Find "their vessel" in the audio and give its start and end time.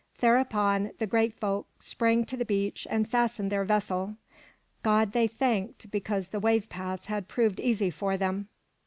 3.51-4.15